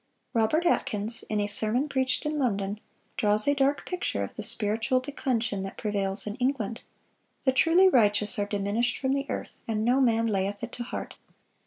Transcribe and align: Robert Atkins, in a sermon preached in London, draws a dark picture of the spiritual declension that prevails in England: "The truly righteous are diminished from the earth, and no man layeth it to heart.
Robert 0.33 0.65
Atkins, 0.65 1.21
in 1.29 1.39
a 1.39 1.45
sermon 1.45 1.87
preached 1.87 2.25
in 2.25 2.39
London, 2.39 2.79
draws 3.17 3.47
a 3.47 3.53
dark 3.53 3.85
picture 3.85 4.23
of 4.23 4.33
the 4.33 4.41
spiritual 4.41 4.99
declension 4.99 5.61
that 5.61 5.77
prevails 5.77 6.25
in 6.25 6.33
England: 6.37 6.81
"The 7.43 7.51
truly 7.51 7.87
righteous 7.87 8.39
are 8.39 8.47
diminished 8.47 8.97
from 8.97 9.13
the 9.13 9.29
earth, 9.29 9.59
and 9.67 9.85
no 9.85 10.01
man 10.01 10.25
layeth 10.25 10.63
it 10.63 10.71
to 10.71 10.81
heart. 10.83 11.17